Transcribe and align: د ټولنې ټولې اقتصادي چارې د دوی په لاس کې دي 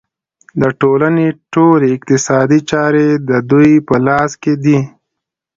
د 0.61 0.63
ټولنې 0.81 1.27
ټولې 1.53 1.87
اقتصادي 1.97 2.59
چارې 2.71 3.07
د 3.29 3.31
دوی 3.51 3.71
په 3.87 3.95
لاس 4.07 4.31
کې 4.41 4.53
دي 4.63 4.79